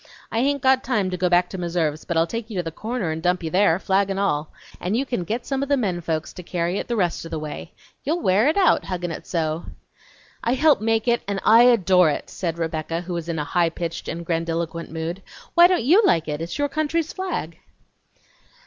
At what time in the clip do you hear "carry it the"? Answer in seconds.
6.41-6.95